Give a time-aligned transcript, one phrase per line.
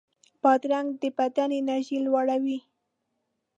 [0.41, 2.57] بادرنګ د بدن انرژي لوړوي.